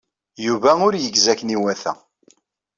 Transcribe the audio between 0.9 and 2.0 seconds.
yegzi akken iwata.